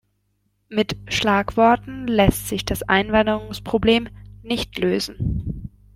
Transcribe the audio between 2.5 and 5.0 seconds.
das Einwanderungsproblem nicht